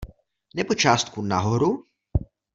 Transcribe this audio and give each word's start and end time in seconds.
Nebo 0.55 0.73
částku 0.75 1.21
nahoru? 1.21 1.85